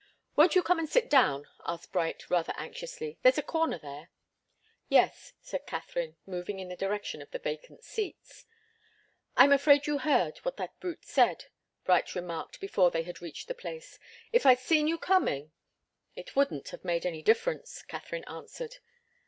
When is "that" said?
10.57-10.79